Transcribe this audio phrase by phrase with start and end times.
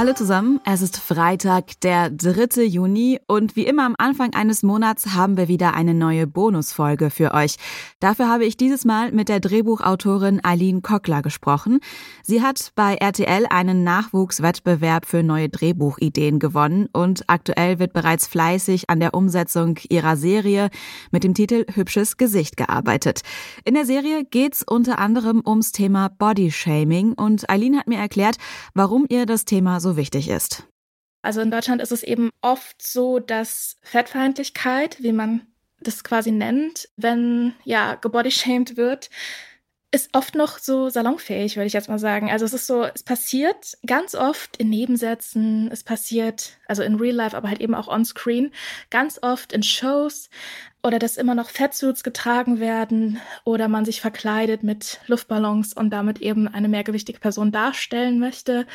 [0.00, 2.62] Hallo zusammen, es ist Freitag, der 3.
[2.62, 7.34] Juni und wie immer am Anfang eines Monats haben wir wieder eine neue Bonusfolge für
[7.34, 7.56] euch.
[7.98, 11.80] Dafür habe ich dieses Mal mit der Drehbuchautorin Eileen Kockler gesprochen.
[12.22, 18.88] Sie hat bei RTL einen Nachwuchswettbewerb für neue Drehbuchideen gewonnen und aktuell wird bereits fleißig
[18.88, 20.70] an der Umsetzung ihrer Serie
[21.10, 23.20] mit dem Titel Hübsches Gesicht gearbeitet.
[23.66, 28.36] In der Serie geht's unter anderem ums Thema Bodyshaming und Eileen hat mir erklärt,
[28.72, 30.64] warum ihr das Thema so wichtig ist.
[31.22, 35.46] Also in Deutschland ist es eben oft so, dass Fettfeindlichkeit, wie man
[35.80, 39.10] das quasi nennt, wenn ja gebodyshamed wird,
[39.92, 42.30] ist oft noch so salonfähig, würde ich jetzt mal sagen.
[42.30, 47.14] Also es ist so, es passiert ganz oft in Nebensätzen, es passiert, also in Real
[47.16, 48.52] Life, aber halt eben auch on Screen,
[48.90, 50.30] ganz oft in Shows
[50.82, 56.20] oder dass immer noch Fettsuits getragen werden oder man sich verkleidet mit Luftballons und damit
[56.20, 58.66] eben eine mehrgewichtige Person darstellen möchte.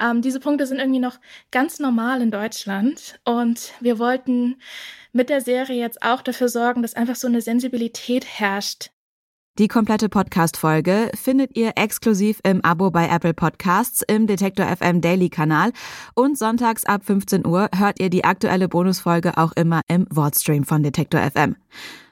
[0.00, 1.18] Ähm, diese Punkte sind irgendwie noch
[1.50, 4.56] ganz normal in Deutschland und wir wollten
[5.12, 8.90] mit der Serie jetzt auch dafür sorgen, dass einfach so eine Sensibilität herrscht
[9.58, 15.28] die komplette Podcast-Folge findet ihr exklusiv im Abo bei Apple Podcasts im Detektor FM Daily
[15.28, 15.72] Kanal
[16.14, 20.82] und sonntags ab 15 Uhr hört ihr die aktuelle Bonusfolge auch immer im Wordstream von
[20.82, 21.56] Detektor FM.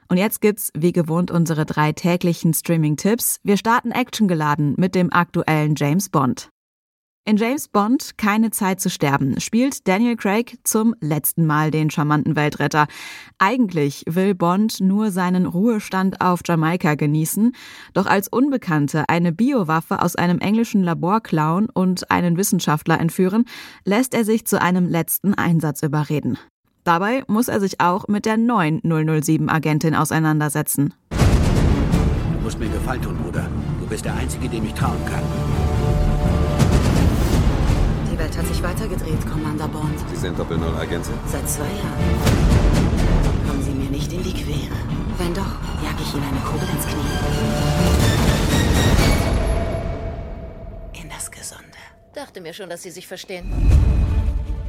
[0.09, 3.39] Und jetzt gibt's wie gewohnt unsere drei täglichen Streaming-Tipps.
[3.43, 6.51] Wir starten actiongeladen mit dem aktuellen James Bond.
[7.31, 12.35] In James Bond Keine Zeit zu sterben spielt Daniel Craig zum letzten Mal den charmanten
[12.35, 12.89] Weltretter.
[13.39, 17.53] Eigentlich will Bond nur seinen Ruhestand auf Jamaika genießen,
[17.93, 23.45] doch als Unbekannte eine Biowaffe aus einem englischen Labor klauen und einen Wissenschaftler entführen,
[23.85, 26.37] lässt er sich zu einem letzten Einsatz überreden.
[26.83, 30.95] Dabei muss er sich auch mit der neuen 007-Agentin auseinandersetzen.
[31.11, 33.49] Du musst mir Gefallen tun, Bruder.
[33.79, 35.23] Du bist der Einzige, dem ich trauen kann.
[38.61, 39.99] Sich weitergedreht, Commander Bond.
[40.11, 41.15] Sie sind Doppel-Null-Agentin?
[41.27, 41.95] Seit zwei Jahren.
[43.47, 44.77] Kommen Sie mir nicht in die Quere.
[45.19, 47.01] Wenn doch, jag ich Ihnen eine Kugel ins Knie.
[51.03, 51.65] In das Gesunde.
[52.15, 53.53] Dachte mir schon, dass Sie sich verstehen.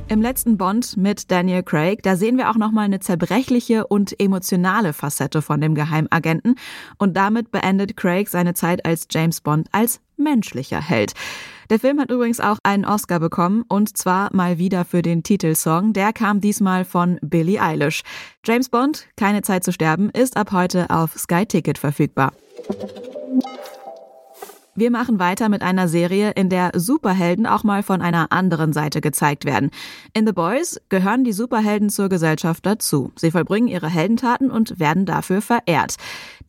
[0.07, 4.19] Im letzten Bond mit Daniel Craig, da sehen wir auch noch mal eine zerbrechliche und
[4.19, 6.55] emotionale Facette von dem Geheimagenten
[6.97, 11.13] und damit beendet Craig seine Zeit als James Bond als menschlicher Held.
[11.71, 15.93] Der Film hat übrigens auch einen Oscar bekommen und zwar mal wieder für den Titelsong.
[15.93, 18.01] Der kam diesmal von Billie Eilish.
[18.43, 22.33] James Bond, Keine Zeit zu sterben, ist ab heute auf Sky Ticket verfügbar.
[24.73, 29.01] Wir machen weiter mit einer Serie, in der Superhelden auch mal von einer anderen Seite
[29.01, 29.69] gezeigt werden.
[30.13, 33.11] In The Boys gehören die Superhelden zur Gesellschaft dazu.
[33.17, 35.97] Sie vollbringen ihre Heldentaten und werden dafür verehrt.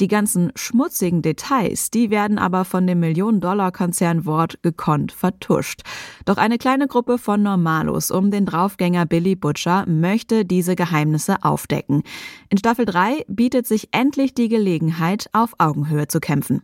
[0.00, 5.80] Die ganzen schmutzigen Details, die werden aber von dem Millionen-Dollar-Konzern Wort gekonnt vertuscht.
[6.24, 12.04] Doch eine kleine Gruppe von Normalos um den Draufgänger Billy Butcher möchte diese Geheimnisse aufdecken.
[12.50, 16.62] In Staffel 3 bietet sich endlich die Gelegenheit, auf Augenhöhe zu kämpfen.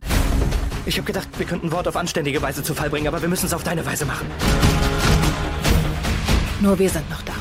[0.89, 3.45] Ich habe gedacht, wir könnten Wort auf anständige Weise zu Fall bringen, aber wir müssen
[3.45, 4.27] es auf deine Weise machen.
[6.61, 7.35] Nur wir sind noch da.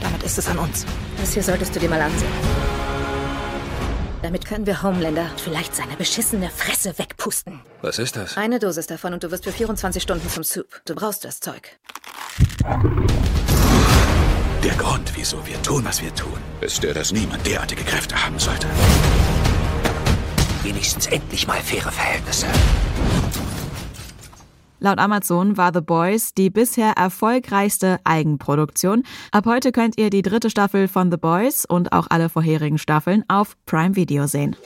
[0.00, 0.86] Damit ist es an uns.
[1.18, 2.32] Das hier solltest du dir mal ansehen.
[4.22, 7.60] Damit können wir Homelander vielleicht seine beschissene Fresse wegpusten.
[7.82, 8.38] Was ist das?
[8.38, 10.80] Eine Dosis davon und du wirst für 24 Stunden zum Soup.
[10.86, 11.78] Du brauchst das Zeug.
[14.64, 18.38] Der Grund, wieso wir tun, was wir tun, ist der, dass niemand derartige Kräfte haben
[18.38, 18.66] sollte.
[20.62, 22.46] Wenigstens endlich mal faire Verhältnisse.
[24.78, 29.04] Laut Amazon war The Boys die bisher erfolgreichste Eigenproduktion.
[29.30, 33.24] Ab heute könnt ihr die dritte Staffel von The Boys und auch alle vorherigen Staffeln
[33.28, 34.56] auf Prime Video sehen.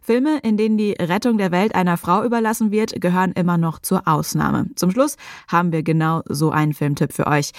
[0.00, 4.06] Filme, in denen die Rettung der Welt einer Frau überlassen wird, gehören immer noch zur
[4.06, 4.66] Ausnahme.
[4.76, 5.16] Zum Schluss
[5.48, 7.52] haben wir genau so einen Filmtipp für euch.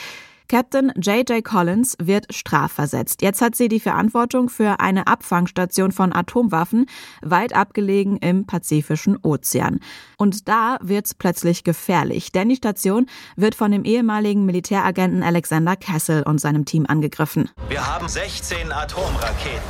[0.48, 1.44] Captain J.J.
[1.44, 3.22] Collins wird strafversetzt.
[3.22, 6.86] Jetzt hat sie die Verantwortung für eine Abfangstation von Atomwaffen
[7.22, 9.80] weit abgelegen im Pazifischen Ozean.
[10.18, 16.24] Und da wird's plötzlich gefährlich, denn die Station wird von dem ehemaligen Militäragenten Alexander Castle
[16.24, 17.50] und seinem Team angegriffen.
[17.70, 19.62] Wir haben 16 Atomraketen.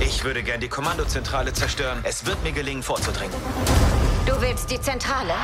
[0.00, 2.00] Ich würde gern die Kommandozentrale zerstören.
[2.02, 3.34] Es wird mir gelingen, vorzudringen.
[4.26, 5.34] Du willst die Zentrale?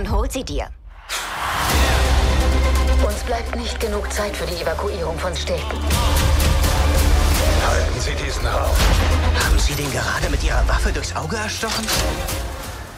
[0.00, 0.66] Dann hol sie dir.
[3.06, 5.76] Uns bleibt nicht genug Zeit für die Evakuierung von Städten.
[7.66, 8.74] Halten Sie diesen Raum.
[9.44, 11.84] Haben Sie den gerade mit Ihrer Waffe durchs Auge erstochen?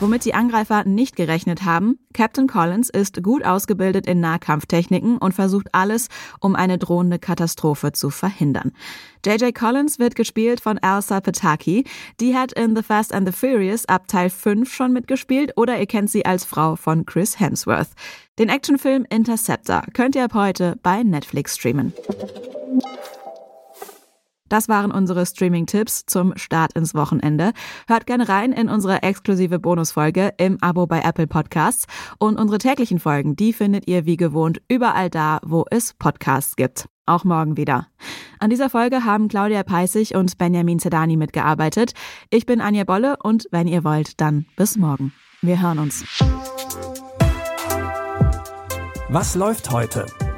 [0.02, 5.68] Womit die Angreifer nicht gerechnet haben, Captain Collins ist gut ausgebildet in Nahkampftechniken und versucht
[5.70, 6.08] alles,
[6.40, 8.72] um eine drohende Katastrophe zu verhindern.
[9.24, 11.84] JJ Collins wird gespielt von Elsa Pataki.
[12.18, 15.86] Die hat in The Fast and the Furious ab Teil 5 schon mitgespielt oder ihr
[15.86, 17.90] kennt sie als Frau von Chris Hemsworth.
[18.40, 21.92] Den Actionfilm Interceptor könnt ihr ab heute bei Netflix streamen.
[24.52, 27.52] Das waren unsere Streaming-Tipps zum Start ins Wochenende.
[27.88, 31.86] Hört gerne rein in unsere exklusive Bonusfolge im Abo bei Apple Podcasts.
[32.18, 36.86] Und unsere täglichen Folgen, die findet ihr wie gewohnt überall da, wo es Podcasts gibt.
[37.06, 37.86] Auch morgen wieder.
[38.40, 41.94] An dieser Folge haben Claudia Peissig und Benjamin Zedani mitgearbeitet.
[42.28, 45.14] Ich bin Anja Bolle und wenn ihr wollt, dann bis morgen.
[45.40, 46.04] Wir hören uns.
[49.08, 50.04] Was läuft heute?